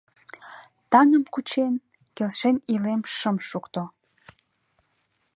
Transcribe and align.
Таҥым 0.91 1.23
кучен, 1.33 1.73
келшен 2.15 2.55
илен 2.73 3.01
шым 3.15 3.37
шукто. 3.49 3.83